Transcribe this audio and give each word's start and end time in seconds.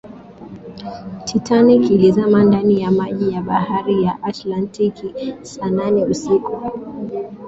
titanic 1.25 1.89
ilizama 1.91 2.43
ndani 2.43 2.81
ya 2.81 2.91
maji 2.91 3.29
ya 3.31 3.41
bahari 3.41 4.03
ya 4.03 4.23
atlantiki 4.23 5.15
saa 5.41 5.69
nane 5.69 6.05
usiku 6.05 6.51